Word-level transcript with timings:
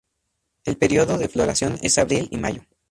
El 0.65 0.77
período 0.79 1.19
de 1.19 1.27
floración 1.29 1.77
es 1.83 1.99
abril 1.99 2.27
y 2.31 2.37
mayo. 2.37 2.63